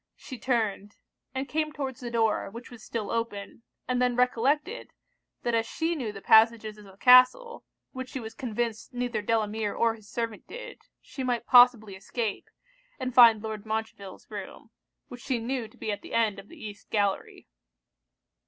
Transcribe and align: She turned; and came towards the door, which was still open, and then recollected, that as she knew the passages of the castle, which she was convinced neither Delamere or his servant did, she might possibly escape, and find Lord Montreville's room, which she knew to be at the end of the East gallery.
She 0.15 0.39
turned; 0.39 0.95
and 1.35 1.47
came 1.47 1.71
towards 1.71 1.99
the 1.99 2.09
door, 2.09 2.49
which 2.49 2.71
was 2.71 2.83
still 2.83 3.11
open, 3.11 3.61
and 3.87 4.01
then 4.01 4.15
recollected, 4.15 4.89
that 5.43 5.53
as 5.53 5.67
she 5.67 5.93
knew 5.93 6.11
the 6.11 6.23
passages 6.23 6.79
of 6.79 6.85
the 6.85 6.97
castle, 6.97 7.63
which 7.91 8.09
she 8.09 8.19
was 8.19 8.33
convinced 8.33 8.95
neither 8.95 9.21
Delamere 9.21 9.75
or 9.75 9.93
his 9.93 10.09
servant 10.09 10.47
did, 10.47 10.79
she 11.03 11.23
might 11.23 11.45
possibly 11.45 11.95
escape, 11.95 12.49
and 12.99 13.13
find 13.13 13.43
Lord 13.43 13.63
Montreville's 13.63 14.25
room, 14.31 14.71
which 15.07 15.21
she 15.21 15.37
knew 15.37 15.67
to 15.67 15.77
be 15.77 15.91
at 15.91 16.01
the 16.01 16.15
end 16.15 16.39
of 16.39 16.47
the 16.47 16.57
East 16.57 16.89
gallery. 16.89 17.47